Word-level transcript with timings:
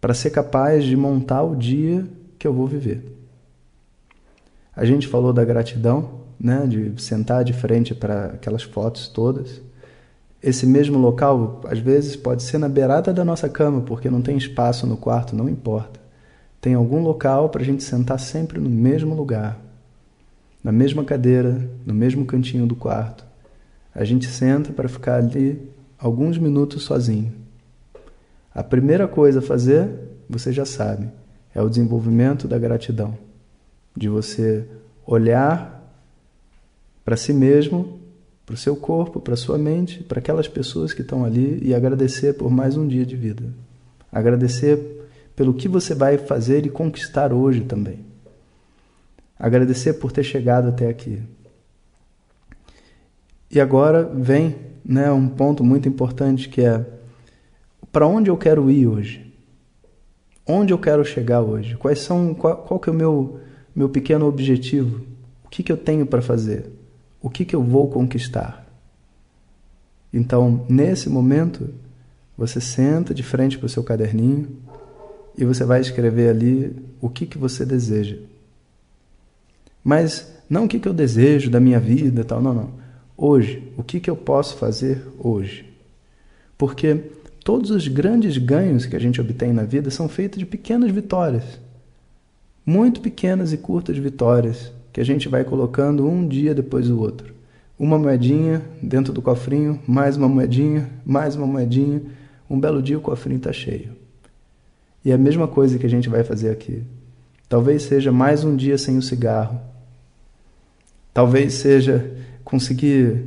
para 0.00 0.14
ser 0.14 0.30
capaz 0.30 0.82
de 0.82 0.96
montar 0.96 1.42
o 1.42 1.54
dia 1.54 2.08
que 2.38 2.48
eu 2.48 2.52
vou 2.52 2.66
viver. 2.66 3.14
A 4.74 4.86
gente 4.86 5.06
falou 5.06 5.30
da 5.30 5.44
gratidão, 5.44 6.22
né, 6.40 6.66
de 6.66 7.00
sentar 7.02 7.44
de 7.44 7.52
frente 7.52 7.94
para 7.94 8.26
aquelas 8.26 8.62
fotos 8.62 9.06
todas. 9.06 9.60
Esse 10.42 10.64
mesmo 10.66 10.98
local, 10.98 11.60
às 11.66 11.78
vezes, 11.78 12.16
pode 12.16 12.42
ser 12.42 12.56
na 12.56 12.68
beirada 12.70 13.12
da 13.12 13.24
nossa 13.24 13.50
cama, 13.50 13.82
porque 13.82 14.08
não 14.08 14.22
tem 14.22 14.38
espaço 14.38 14.86
no 14.86 14.96
quarto, 14.96 15.36
não 15.36 15.48
importa. 15.48 16.00
Tem 16.58 16.72
algum 16.72 17.02
local 17.02 17.50
para 17.50 17.60
a 17.60 17.64
gente 17.64 17.82
sentar 17.82 18.18
sempre 18.18 18.58
no 18.58 18.70
mesmo 18.70 19.14
lugar, 19.14 19.60
na 20.64 20.72
mesma 20.72 21.04
cadeira, 21.04 21.68
no 21.84 21.92
mesmo 21.92 22.24
cantinho 22.24 22.66
do 22.66 22.74
quarto. 22.74 23.26
A 23.94 24.04
gente 24.04 24.26
senta 24.26 24.72
para 24.72 24.88
ficar 24.88 25.16
ali 25.16 25.76
alguns 25.98 26.38
minutos 26.38 26.84
sozinho. 26.84 27.32
A 28.54 28.62
primeira 28.62 29.08
coisa 29.08 29.40
a 29.40 29.42
fazer, 29.42 29.90
você 30.28 30.52
já 30.52 30.64
sabe, 30.64 31.08
é 31.54 31.60
o 31.60 31.68
desenvolvimento 31.68 32.46
da 32.46 32.58
gratidão, 32.58 33.16
de 33.96 34.08
você 34.08 34.66
olhar 35.06 35.78
para 37.04 37.16
si 37.16 37.32
mesmo, 37.32 37.98
para 38.44 38.54
o 38.54 38.58
seu 38.58 38.76
corpo, 38.76 39.20
para 39.20 39.36
sua 39.36 39.58
mente, 39.58 40.02
para 40.02 40.20
aquelas 40.20 40.46
pessoas 40.46 40.92
que 40.92 41.02
estão 41.02 41.24
ali 41.24 41.58
e 41.62 41.74
agradecer 41.74 42.34
por 42.34 42.50
mais 42.50 42.76
um 42.76 42.86
dia 42.86 43.04
de 43.04 43.16
vida. 43.16 43.44
Agradecer 44.10 45.06
pelo 45.34 45.54
que 45.54 45.68
você 45.68 45.94
vai 45.94 46.18
fazer 46.18 46.64
e 46.66 46.70
conquistar 46.70 47.32
hoje 47.32 47.62
também. 47.62 48.00
Agradecer 49.38 49.94
por 49.94 50.10
ter 50.10 50.24
chegado 50.24 50.68
até 50.68 50.88
aqui. 50.88 51.22
E 53.50 53.60
agora 53.60 54.02
vem 54.02 54.67
né, 54.88 55.12
um 55.12 55.28
ponto 55.28 55.62
muito 55.62 55.86
importante 55.86 56.48
que 56.48 56.62
é 56.62 56.82
para 57.92 58.06
onde 58.06 58.30
eu 58.30 58.38
quero 58.38 58.70
ir 58.70 58.86
hoje? 58.86 59.34
Onde 60.46 60.72
eu 60.72 60.78
quero 60.78 61.04
chegar 61.04 61.42
hoje? 61.42 61.76
Quais 61.76 61.98
são 61.98 62.32
qual, 62.32 62.56
qual 62.56 62.80
que 62.80 62.88
é 62.88 62.92
o 62.92 62.96
meu 62.96 63.38
meu 63.76 63.90
pequeno 63.90 64.26
objetivo? 64.26 65.04
O 65.44 65.48
que 65.50 65.62
que 65.62 65.70
eu 65.70 65.76
tenho 65.76 66.06
para 66.06 66.22
fazer? 66.22 66.72
O 67.20 67.28
que 67.28 67.44
que 67.44 67.54
eu 67.54 67.62
vou 67.62 67.88
conquistar? 67.90 68.66
Então, 70.10 70.64
nesse 70.70 71.10
momento, 71.10 71.68
você 72.36 72.60
senta 72.60 73.12
de 73.12 73.22
frente 73.22 73.58
para 73.58 73.66
o 73.66 73.68
seu 73.68 73.84
caderninho 73.84 74.48
e 75.36 75.44
você 75.44 75.64
vai 75.64 75.82
escrever 75.82 76.30
ali 76.30 76.74
o 76.98 77.10
que 77.10 77.26
que 77.26 77.36
você 77.36 77.64
deseja. 77.66 78.16
Mas 79.84 80.32
não 80.48 80.64
o 80.64 80.68
que 80.68 80.80
que 80.80 80.88
eu 80.88 80.94
desejo 80.94 81.50
da 81.50 81.60
minha 81.60 81.78
vida, 81.78 82.24
tal, 82.24 82.40
não, 82.40 82.54
não 82.54 82.77
hoje? 83.18 83.72
O 83.76 83.82
que, 83.82 83.98
que 83.98 84.08
eu 84.08 84.16
posso 84.16 84.56
fazer 84.56 85.02
hoje? 85.18 85.66
Porque 86.56 86.94
todos 87.44 87.70
os 87.70 87.88
grandes 87.88 88.38
ganhos 88.38 88.86
que 88.86 88.94
a 88.94 89.00
gente 89.00 89.20
obtém 89.20 89.52
na 89.52 89.64
vida 89.64 89.90
são 89.90 90.08
feitos 90.08 90.38
de 90.38 90.46
pequenas 90.46 90.92
vitórias. 90.92 91.44
Muito 92.64 93.00
pequenas 93.00 93.52
e 93.52 93.56
curtas 93.58 93.98
vitórias 93.98 94.72
que 94.92 95.00
a 95.00 95.04
gente 95.04 95.28
vai 95.28 95.42
colocando 95.42 96.06
um 96.08 96.26
dia 96.26 96.54
depois 96.54 96.88
do 96.88 97.00
outro. 97.00 97.34
Uma 97.78 97.98
moedinha 97.98 98.62
dentro 98.82 99.12
do 99.12 99.22
cofrinho, 99.22 99.80
mais 99.86 100.16
uma 100.16 100.28
moedinha, 100.28 100.88
mais 101.04 101.34
uma 101.36 101.46
moedinha. 101.46 102.02
Um 102.48 102.58
belo 102.58 102.82
dia 102.82 102.98
o 102.98 103.00
cofrinho 103.00 103.38
está 103.38 103.52
cheio. 103.52 103.96
E 105.04 105.10
é 105.10 105.14
a 105.14 105.18
mesma 105.18 105.46
coisa 105.46 105.78
que 105.78 105.86
a 105.86 105.90
gente 105.90 106.08
vai 106.08 106.24
fazer 106.24 106.50
aqui. 106.50 106.82
Talvez 107.48 107.84
seja 107.84 108.12
mais 108.12 108.44
um 108.44 108.56
dia 108.56 108.76
sem 108.76 108.98
o 108.98 109.02
cigarro. 109.02 109.60
Talvez 111.14 111.54
seja 111.54 112.14
conseguir 112.48 113.26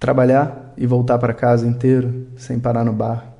trabalhar 0.00 0.72
e 0.74 0.86
voltar 0.86 1.18
para 1.18 1.34
casa 1.34 1.66
inteiro 1.66 2.28
sem 2.34 2.58
parar 2.58 2.82
no 2.82 2.94
bar. 2.94 3.30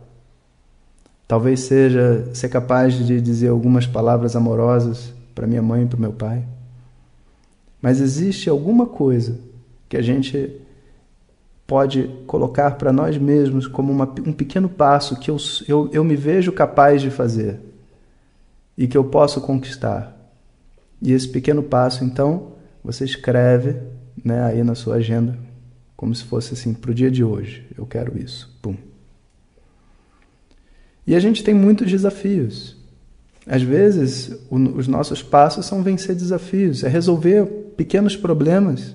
Talvez 1.26 1.60
seja 1.60 2.28
ser 2.34 2.50
capaz 2.50 2.92
de 2.92 3.18
dizer 3.18 3.48
algumas 3.48 3.86
palavras 3.86 4.36
amorosas 4.36 5.10
para 5.34 5.46
minha 5.46 5.62
mãe 5.62 5.84
e 5.84 5.86
para 5.86 5.98
meu 5.98 6.12
pai. 6.12 6.44
Mas 7.80 8.02
existe 8.02 8.50
alguma 8.50 8.84
coisa 8.84 9.38
que 9.88 9.96
a 9.96 10.02
gente 10.02 10.60
pode 11.66 12.10
colocar 12.26 12.72
para 12.72 12.92
nós 12.92 13.16
mesmos 13.16 13.66
como 13.66 13.90
uma, 13.90 14.04
um 14.26 14.32
pequeno 14.32 14.68
passo 14.68 15.18
que 15.18 15.30
eu, 15.30 15.38
eu, 15.66 15.88
eu 15.90 16.04
me 16.04 16.16
vejo 16.16 16.52
capaz 16.52 17.00
de 17.00 17.10
fazer 17.10 17.58
e 18.76 18.86
que 18.86 18.96
eu 18.98 19.04
posso 19.04 19.40
conquistar. 19.40 20.14
E 21.00 21.12
esse 21.12 21.28
pequeno 21.28 21.62
passo, 21.62 22.04
então, 22.04 22.52
você 22.84 23.06
escreve 23.06 23.76
né, 24.24 24.44
aí 24.44 24.62
na 24.62 24.74
sua 24.74 24.96
agenda, 24.96 25.38
como 25.96 26.14
se 26.14 26.24
fosse 26.24 26.54
assim, 26.54 26.72
para 26.74 26.90
o 26.90 26.94
dia 26.94 27.10
de 27.10 27.24
hoje, 27.24 27.66
eu 27.76 27.86
quero 27.86 28.18
isso. 28.18 28.56
Pum. 28.62 28.76
E 31.06 31.14
a 31.14 31.20
gente 31.20 31.42
tem 31.42 31.54
muitos 31.54 31.90
desafios. 31.90 32.76
Às 33.46 33.62
vezes, 33.62 34.30
o, 34.50 34.56
os 34.56 34.86
nossos 34.86 35.22
passos 35.22 35.64
são 35.64 35.82
vencer 35.82 36.14
desafios, 36.14 36.84
é 36.84 36.88
resolver 36.88 37.46
pequenos 37.76 38.14
problemas. 38.14 38.94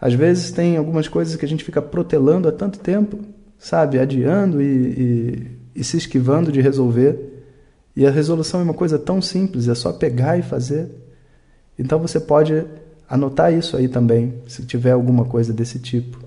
Às 0.00 0.14
vezes, 0.14 0.50
tem 0.50 0.76
algumas 0.76 1.06
coisas 1.06 1.36
que 1.36 1.44
a 1.44 1.48
gente 1.48 1.62
fica 1.62 1.82
protelando 1.82 2.48
há 2.48 2.52
tanto 2.52 2.78
tempo, 2.78 3.20
sabe, 3.58 3.98
adiando 3.98 4.62
e, 4.62 4.64
e, 4.64 5.46
e 5.74 5.84
se 5.84 5.98
esquivando 5.98 6.50
de 6.50 6.62
resolver. 6.62 7.44
E 7.94 8.06
a 8.06 8.10
resolução 8.10 8.60
é 8.60 8.62
uma 8.62 8.74
coisa 8.74 8.98
tão 8.98 9.20
simples, 9.20 9.68
é 9.68 9.74
só 9.74 9.92
pegar 9.92 10.38
e 10.38 10.42
fazer. 10.42 10.90
Então 11.78 11.98
você 11.98 12.18
pode 12.18 12.64
anotar 13.08 13.52
isso 13.52 13.76
aí 13.76 13.88
também, 13.88 14.34
se 14.46 14.64
tiver 14.64 14.92
alguma 14.92 15.24
coisa 15.24 15.52
desse 15.52 15.78
tipo. 15.78 16.18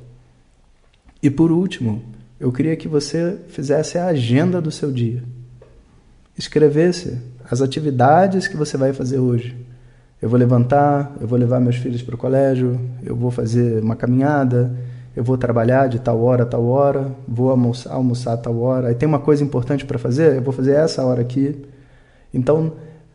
E 1.22 1.30
por 1.30 1.52
último, 1.52 2.02
eu 2.40 2.52
queria 2.52 2.76
que 2.76 2.88
você 2.88 3.38
fizesse 3.50 3.98
a 3.98 4.08
agenda 4.08 4.60
do 4.60 4.72
seu 4.72 4.92
dia. 4.92 5.24
Escrevesse 6.36 7.20
as 7.50 7.62
atividades 7.62 8.48
que 8.48 8.58
você 8.58 8.78
vai 8.78 8.94
fazer 8.94 9.20
hoje. 9.20 9.56
Eu 10.20 10.30
vou 10.30 10.40
levantar, 10.40 11.16
eu 11.20 11.28
vou 11.28 11.38
levar 11.38 11.60
meus 11.60 11.76
filhos 11.76 12.02
para 12.02 12.16
o 12.16 12.18
colégio, 12.18 12.80
eu 13.04 13.16
vou 13.16 13.30
fazer 13.30 13.84
uma 13.84 13.96
caminhada, 13.96 14.76
eu 15.16 15.24
vou 15.24 15.38
trabalhar 15.38 15.88
de 15.88 16.00
tal 16.00 16.22
hora 16.22 16.44
a 16.44 16.46
tal 16.46 16.66
hora, 16.66 17.12
vou 17.28 17.50
almoçar, 17.52 17.94
almoçar 17.94 18.34
a 18.34 18.38
tal 18.38 18.60
hora. 18.60 18.88
Aí 18.88 18.96
tem 18.96 19.08
uma 19.08 19.20
coisa 19.20 19.44
importante 19.44 19.86
para 19.86 20.00
fazer, 20.00 20.38
eu 20.38 20.42
vou 20.42 20.54
fazer 20.54 20.74
essa 20.74 21.04
hora 21.04 21.22
aqui. 21.22 21.56
Então, 22.34 22.74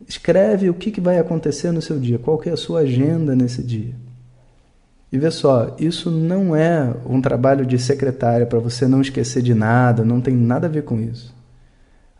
Escreve 0.08 0.70
o 0.70 0.74
que, 0.74 0.90
que 0.90 1.00
vai 1.00 1.18
acontecer 1.18 1.70
no 1.72 1.82
seu 1.82 1.98
dia, 1.98 2.18
qual 2.18 2.38
que 2.38 2.48
é 2.48 2.52
a 2.52 2.56
sua 2.56 2.80
agenda 2.80 3.34
nesse 3.34 3.62
dia. 3.62 3.94
E 5.10 5.18
vê 5.18 5.30
só, 5.30 5.74
isso 5.78 6.10
não 6.10 6.54
é 6.54 6.94
um 7.08 7.20
trabalho 7.20 7.64
de 7.64 7.78
secretária 7.78 8.46
para 8.46 8.58
você 8.58 8.86
não 8.86 9.00
esquecer 9.00 9.42
de 9.42 9.54
nada, 9.54 10.04
não 10.04 10.20
tem 10.20 10.34
nada 10.34 10.66
a 10.66 10.70
ver 10.70 10.82
com 10.82 11.00
isso. 11.00 11.34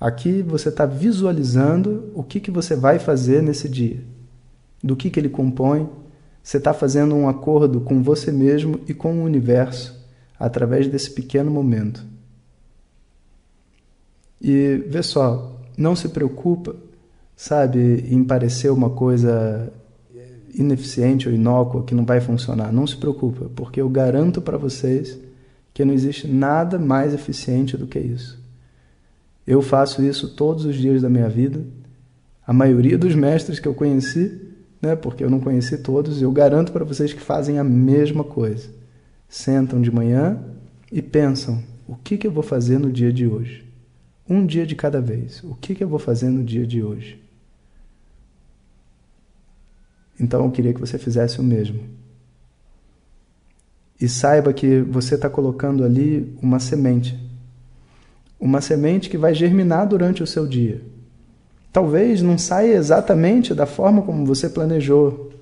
Aqui 0.01 0.43
você 0.43 0.69
está 0.69 0.87
visualizando 0.87 2.11
o 2.15 2.23
que, 2.23 2.39
que 2.39 2.51
você 2.51 2.77
vai 2.77 2.99
fazer 2.99 3.43
nesse 3.43 3.69
dia, 3.69 4.03
do 4.83 4.95
que, 4.95 5.11
que 5.11 5.19
ele 5.19 5.29
compõe. 5.29 5.89
Você 6.43 6.59
está 6.59 6.73
fazendo 6.73 7.15
um 7.15 7.29
acordo 7.29 7.81
com 7.81 8.03
você 8.03 8.31
mesmo 8.31 8.81
e 8.87 8.95
com 8.95 9.21
o 9.21 9.25
universo 9.25 9.97
através 10.39 10.87
desse 10.87 11.11
pequeno 11.11 11.51
momento. 11.51 12.05
E 14.41 14.85
vê 14.87 15.03
só, 15.03 15.61
não 15.77 15.97
se 15.97 16.11
preocupa, 16.11 16.77
sabe, 17.37 18.07
em 18.09 18.25
parecer 18.25 18.71
uma 18.71 18.91
coisa 18.91 19.71
ineficiente 20.57 21.29
ou 21.29 21.35
inócua 21.35 21.85
que 21.85 21.95
não 21.95 22.05
vai 22.05 22.21
funcionar. 22.21 22.73
Não 22.73 22.87
se 22.87 22.97
preocupa, 22.97 23.51
porque 23.55 23.81
eu 23.81 23.89
garanto 23.89 24.41
para 24.41 24.57
vocês 24.57 25.19
que 25.75 25.85
não 25.85 25.93
existe 25.93 26.27
nada 26.27 26.79
mais 26.79 27.13
eficiente 27.13 27.77
do 27.77 27.87
que 27.87 27.99
isso. 27.99 28.43
Eu 29.47 29.61
faço 29.61 30.03
isso 30.03 30.35
todos 30.35 30.65
os 30.65 30.75
dias 30.75 31.03
da 31.03 31.11
minha 31.11 31.29
vida. 31.29 31.63
A 32.47 32.53
maioria 32.53 32.97
dos 32.97 33.15
mestres 33.15 33.61
que 33.61 33.69
eu 33.69 33.75
conheci, 33.75 34.41
né, 34.81 34.97
porque 34.97 35.23
eu 35.23 35.29
não 35.29 35.39
conheci 35.39 35.77
todos, 35.79 36.23
eu 36.23 36.33
garanto 36.33 36.73
para 36.73 36.85
vocês 36.85 37.13
que 37.13 37.21
fazem 37.21 37.59
a 37.59 37.65
mesma 37.65 38.25
coisa. 38.25 38.69
Sentam 39.29 39.81
de 39.83 39.91
manhã 39.91 40.39
e 40.91 41.03
pensam: 41.03 41.63
o 41.87 41.95
que, 41.95 42.17
que 42.17 42.27
eu 42.27 42.33
vou 42.33 42.43
fazer 42.43 42.79
no 42.79 42.91
dia 42.91 43.13
de 43.13 43.27
hoje? 43.27 43.65
Um 44.29 44.47
dia 44.47 44.67
de 44.67 44.75
cada 44.75 45.01
vez. 45.01 45.43
O 45.45 45.55
que, 45.55 45.75
que 45.75 45.85
eu 45.85 45.89
vou 45.89 45.99
fazer 45.99 46.31
no 46.31 46.43
dia 46.43 46.67
de 46.67 46.83
hoje? 46.83 47.26
Então 50.19 50.45
eu 50.45 50.51
queria 50.51 50.73
que 50.73 50.81
você 50.81 50.99
fizesse 50.99 51.41
o 51.41 51.43
mesmo. 51.43 51.81
E 54.01 54.09
saiba 54.09 54.53
que 54.53 54.81
você 54.81 55.15
está 55.15 55.29
colocando 55.29 55.85
ali 55.85 56.37
uma 56.43 56.59
semente 56.59 57.27
uma 58.39 58.61
semente 58.61 59.09
que 59.09 59.19
vai 59.19 59.35
germinar 59.35 59.87
durante 59.87 60.23
o 60.23 60.27
seu 60.27 60.47
dia. 60.47 60.81
Talvez 61.73 62.23
não 62.23 62.39
saia 62.39 62.75
exatamente 62.75 63.55
da 63.55 63.67
forma 63.67 64.03
como 64.03 64.25
você 64.25 64.49
planejou, 64.49 65.33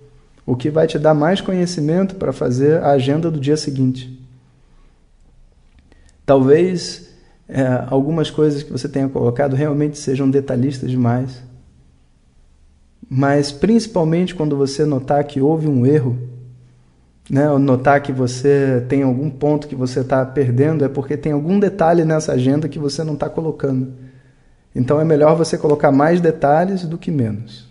o 0.47 0.56
que 0.56 0.71
vai 0.71 0.87
te 0.87 0.99
dar 0.99 1.15
mais 1.15 1.41
conhecimento 1.41 2.17
para 2.17 2.32
fazer 2.32 2.82
a 2.82 2.91
agenda 2.91 3.31
do 3.31 3.41
dia 3.41 3.56
seguinte. 3.56 4.20
Talvez 6.27 7.11
é, 7.49 7.85
algumas 7.88 8.31
coisas 8.31 8.62
que 8.62 8.73
você 8.73 8.88
tenha 8.88 9.09
colocado 9.09 9.55
realmente 9.55 9.99
sejam 9.99 10.29
detalhistas 10.29 10.91
demais. 10.91 11.43
Mas 13.17 13.53
principalmente 13.53 14.35
quando 14.35 14.57
você 14.57 14.85
notar 14.85 15.23
que 15.23 15.41
houve 15.41 15.69
um 15.69 15.87
erro, 15.87 16.19
né, 17.31 17.47
notar 17.59 18.03
que 18.03 18.11
você 18.11 18.85
tem 18.89 19.05
algum 19.05 19.31
ponto 19.31 19.69
que 19.69 19.77
você 19.77 20.01
está 20.01 20.27
perdendo, 20.27 20.85
é 20.85 20.89
porque 20.89 21.17
tem 21.17 21.31
algum 21.31 21.61
detalhe 21.61 22.05
nessa 22.05 22.33
agenda 22.33 22.69
que 22.69 22.77
você 22.77 23.05
não 23.05 23.15
está 23.15 23.29
colocando. 23.29 23.93
Então 24.75 25.01
é 25.01 25.05
melhor 25.05 25.37
você 25.37 25.57
colocar 25.57 25.93
mais 25.93 26.21
detalhes 26.21 26.85
do 26.87 26.99
que 26.99 27.13
menos. 27.13 27.69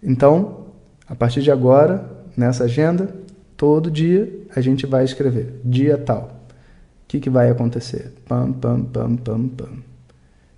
Então, 0.00 0.66
a 1.08 1.16
partir 1.16 1.42
de 1.42 1.50
agora, 1.50 2.08
nessa 2.36 2.64
agenda, 2.64 3.12
todo 3.56 3.90
dia 3.90 4.32
a 4.54 4.60
gente 4.60 4.86
vai 4.86 5.02
escrever 5.02 5.60
dia 5.64 5.98
tal. 5.98 6.46
O 6.48 7.08
que, 7.08 7.18
que 7.18 7.28
vai 7.28 7.50
acontecer? 7.50 8.12
Pam, 8.28 8.52
pam, 8.52 8.84
pam, 8.84 9.16
pam, 9.16 9.48
pam. 9.48 9.93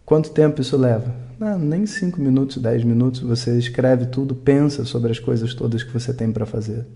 Quanto 0.06 0.30
tempo 0.30 0.60
isso 0.60 0.76
leva? 0.76 1.12
Ah, 1.40 1.58
nem 1.58 1.84
5 1.84 2.20
minutos, 2.20 2.58
10 2.58 2.84
minutos. 2.84 3.20
Você 3.22 3.58
escreve 3.58 4.06
tudo, 4.06 4.36
pensa 4.36 4.84
sobre 4.84 5.10
as 5.10 5.18
coisas 5.18 5.52
todas 5.52 5.82
que 5.82 5.92
você 5.92 6.14
tem 6.14 6.30
para 6.30 6.46
fazer. 6.46 6.86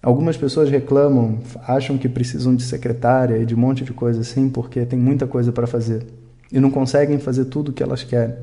Algumas 0.00 0.36
pessoas 0.36 0.70
reclamam, 0.70 1.40
acham 1.66 1.98
que 1.98 2.08
precisam 2.08 2.54
de 2.54 2.62
secretária 2.62 3.36
e 3.36 3.44
de 3.44 3.56
um 3.56 3.58
monte 3.58 3.84
de 3.84 3.92
coisa 3.92 4.20
assim, 4.20 4.48
porque 4.48 4.86
tem 4.86 4.98
muita 4.98 5.26
coisa 5.26 5.50
para 5.50 5.66
fazer 5.66 6.06
e 6.52 6.60
não 6.60 6.70
conseguem 6.70 7.18
fazer 7.18 7.46
tudo 7.46 7.70
o 7.70 7.72
que 7.72 7.82
elas 7.82 8.04
querem. 8.04 8.36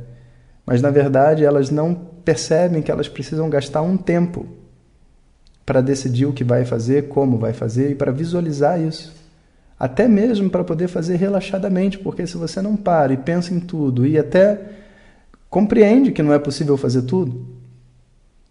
Mas 0.66 0.82
na 0.82 0.92
verdade, 0.92 1.46
elas 1.46 1.70
não 1.70 1.96
percebem 1.96 2.82
que 2.82 2.92
elas 2.92 3.08
precisam 3.08 3.50
gastar 3.50 3.82
um 3.82 3.96
tempo 3.96 4.46
para 5.66 5.80
decidir 5.80 6.26
o 6.26 6.34
que 6.34 6.44
vai 6.44 6.66
fazer, 6.66 7.08
como 7.08 7.38
vai 7.38 7.54
fazer 7.54 7.92
e 7.92 7.96
para 7.96 8.12
visualizar 8.12 8.80
isso. 8.82 9.17
Até 9.80 10.08
mesmo 10.08 10.50
para 10.50 10.64
poder 10.64 10.88
fazer 10.88 11.18
relaxadamente, 11.18 11.98
porque 12.00 12.26
se 12.26 12.38
você 12.38 12.62
não 12.62 12.76
para 12.76 13.14
e 13.14 13.18
pensa 13.18 13.54
em 13.54 13.60
tudo 13.60 14.08
e 14.08 14.18
até 14.18 14.60
compreende 15.50 16.12
que 16.12 16.24
não 16.24 16.34
é 16.34 16.40
possível 16.40 16.76
fazer 16.78 17.04
tudo, 17.04 17.58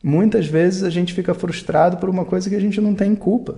Muitas 0.06 0.46
vezes 0.46 0.84
a 0.84 0.90
gente 0.90 1.12
fica 1.12 1.34
frustrado 1.34 1.96
por 1.96 2.08
uma 2.08 2.24
coisa 2.24 2.48
que 2.48 2.54
a 2.54 2.60
gente 2.60 2.80
não 2.80 2.94
tem 2.94 3.12
culpa. 3.12 3.56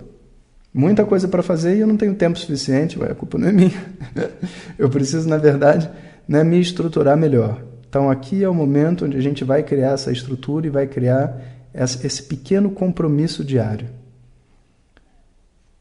Muita 0.73 1.05
coisa 1.05 1.27
para 1.27 1.43
fazer 1.43 1.75
e 1.75 1.79
eu 1.81 1.85
não 1.85 1.95
tenho 1.95 2.15
tempo 2.15 2.39
suficiente, 2.39 2.97
ué, 2.97 3.11
a 3.11 3.13
culpa 3.13 3.37
não 3.37 3.49
é 3.49 3.51
minha. 3.51 3.85
eu 4.75 4.89
preciso, 4.89 5.29
na 5.29 5.37
verdade, 5.37 5.87
né, 6.27 6.43
me 6.43 6.59
estruturar 6.59 7.15
melhor. 7.15 7.61
Então 7.87 8.09
aqui 8.09 8.43
é 8.43 8.49
o 8.49 8.53
momento 8.53 9.05
onde 9.05 9.15
a 9.15 9.21
gente 9.21 9.43
vai 9.43 9.61
criar 9.61 9.91
essa 9.91 10.11
estrutura 10.11 10.65
e 10.65 10.71
vai 10.71 10.87
criar 10.87 11.39
esse 11.71 12.23
pequeno 12.23 12.71
compromisso 12.71 13.43
diário. 13.43 13.87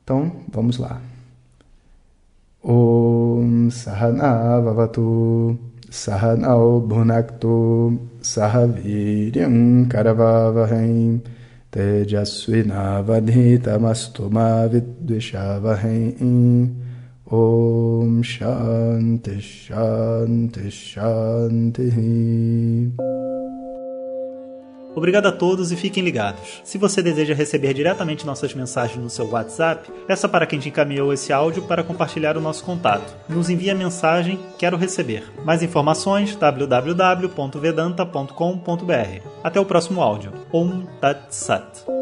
Então, 0.05 0.32
vamos 0.52 0.76
lá. 0.76 1.00
ॐ 2.66 3.70
सहनावतु 3.70 5.58
सहनौ 5.93 6.81
भुनक्तु 6.81 7.99
सह 8.22 8.58
वीर्यं 8.58 9.90
करवावहै। 9.90 11.20
तेजस्विनावधीतमस्तु 11.72 14.31
मा 14.31 14.64
विद्विषावहै। 14.64 16.14
ॐ 17.32 18.22
शान्तिः 18.22 19.38
शान्तिः 19.38 20.69
शान्तिः। 20.69 21.96
Obrigado 24.94 25.26
a 25.26 25.32
todos 25.32 25.73
e 25.73 25.76
fiquem 25.76 26.02
ligados. 26.02 26.61
Se 26.64 26.79
você 26.79 27.02
deseja 27.02 27.35
receber 27.35 27.75
diretamente 27.75 28.26
nossas 28.26 28.55
mensagens 28.55 29.02
no 29.02 29.11
seu 29.11 29.29
WhatsApp, 29.29 29.90
peça 30.06 30.29
para 30.29 30.46
quem 30.46 30.58
te 30.58 30.69
encaminhou 30.69 31.12
esse 31.12 31.32
áudio 31.32 31.62
para 31.62 31.85
compartilhar 31.85 32.37
o 32.37 32.40
nosso 32.40 32.64
contato. 32.64 33.14
Nos 33.29 33.50
envie 33.50 33.70
a 33.70 33.75
mensagem 33.75 34.38
Quero 34.58 34.76
receber. 34.76 35.25
Mais 35.44 35.62
informações 35.62 36.35
www.vedanta.com.br. 36.37 39.23
Até 39.44 39.61
o 39.61 39.64
próximo 39.64 40.02
áudio. 40.02 40.32
Om 40.52 40.82
Tat 41.00 41.26
Sat. 41.31 41.98